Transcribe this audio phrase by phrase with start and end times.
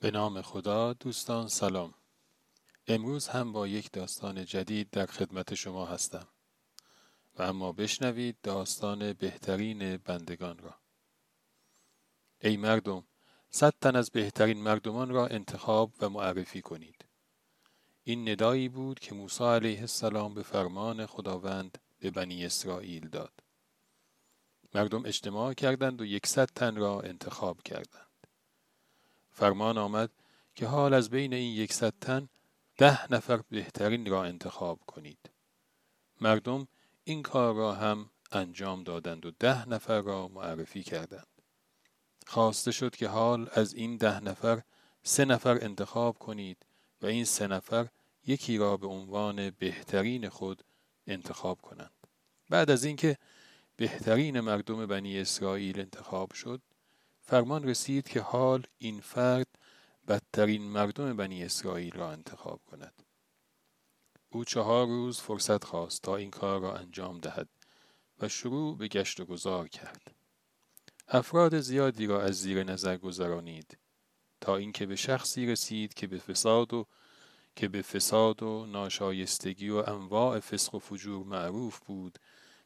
[0.00, 1.94] به نام خدا دوستان سلام.
[2.86, 6.28] امروز هم با یک داستان جدید در خدمت شما هستم.
[7.38, 10.74] و اما بشنوید داستان بهترین بندگان را.
[12.40, 13.04] ای مردم
[13.50, 17.04] صد تن از بهترین مردمان را انتخاب و معرفی کنید.
[18.02, 23.32] این ندایی بود که موسی علیه السلام به فرمان خداوند به بنی اسرائیل داد.
[24.74, 28.07] مردم اجتماع کردند و یکصد تن را انتخاب کردند.
[29.38, 30.10] فرمان آمد
[30.54, 32.28] که حال از بین این یکصد تن
[32.76, 35.30] ده نفر بهترین را انتخاب کنید.
[36.20, 36.68] مردم
[37.04, 41.26] این کار را هم انجام دادند و ده نفر را معرفی کردند.
[42.26, 44.62] خواسته شد که حال از این ده نفر
[45.02, 46.66] سه نفر انتخاب کنید
[47.02, 47.88] و این سه نفر
[48.26, 50.62] یکی را به عنوان بهترین خود
[51.06, 52.06] انتخاب کنند.
[52.50, 53.18] بعد از اینکه
[53.76, 56.62] بهترین مردم بنی اسرائیل انتخاب شد
[57.28, 59.46] فرمان رسید که حال این فرد
[60.08, 63.02] بدترین مردم بنی اسرائیل را انتخاب کند.
[64.28, 67.48] او چهار روز فرصت خواست تا این کار را انجام دهد
[68.20, 70.14] و شروع به گشت و گذار کرد.
[71.08, 73.78] افراد زیادی را از زیر نظر گذرانید
[74.40, 76.86] تا اینکه به شخصی رسید که به فساد و
[77.56, 82.18] که به فساد و ناشایستگی و انواع فسق و فجور معروف بود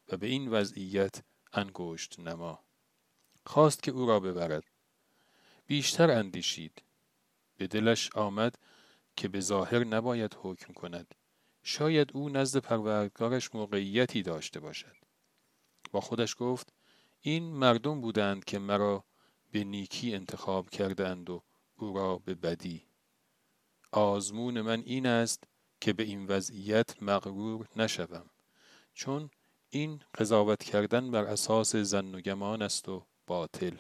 [0.09, 2.72] و به این وضعیت انگشت نما.
[3.47, 4.65] خواست که او را ببرد.
[5.67, 6.83] بیشتر اندیشید.
[7.57, 8.59] به دلش آمد
[9.17, 11.15] که به ظاهر نباید حکم کند.
[11.63, 14.97] شاید او نزد پروردگارش موقعیتی داشته باشد.
[15.93, 16.73] با خودش گفت
[17.21, 19.05] این مردم بودند که مرا
[19.53, 21.43] به نیکی انتخاب کردند و
[21.77, 22.87] او را به بدی.
[23.93, 25.45] آزمون من این است
[25.81, 28.31] که به این وضعیت مغرور نشوم
[28.95, 29.31] چون
[29.71, 33.77] این قضاوت کردن بر اساس زن و گمان است و باطل.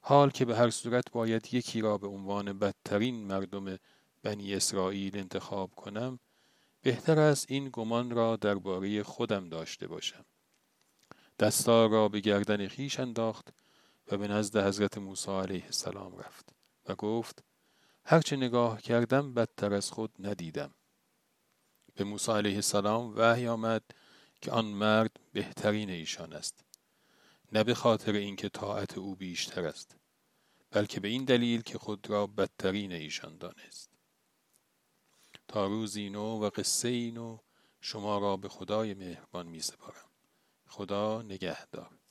[0.00, 3.78] حال که به هر صورت باید یکی را به عنوان بدترین مردم
[4.22, 6.18] بنی اسرائیل انتخاب کنم
[6.82, 10.24] بهتر است این گمان را درباره خودم داشته باشم.
[11.38, 13.48] دستار را به گردن خیش انداخت
[14.12, 16.54] و به نزد حضرت موسی علیه السلام رفت
[16.88, 17.44] و گفت
[18.04, 20.74] هرچه نگاه کردم بدتر از خود ندیدم.
[21.94, 23.82] به موسی علیه السلام وحی آمد
[24.40, 26.64] که آن مرد بهترین ایشان است.
[27.52, 29.96] نه به خاطر اینکه طاعت او بیشتر است
[30.70, 33.90] بلکه به این دلیل که خود را بدترین ایشان دانست.
[35.48, 37.38] تا روزی نو و قصه نو
[37.80, 40.10] شما را به خدای مهربان می سپارم
[40.66, 42.01] خدا نگهدار.